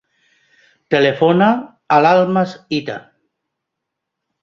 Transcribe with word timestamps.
Telefona 0.95 1.51
a 1.97 2.01
l'Almas 2.07 2.59
Hita. 2.79 2.99